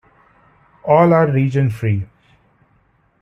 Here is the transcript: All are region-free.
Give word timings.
All 0.83 1.13
are 1.13 1.27
region-free. 1.31 2.07